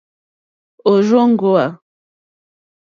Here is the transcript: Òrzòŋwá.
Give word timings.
Òrzòŋwá. 0.89 1.65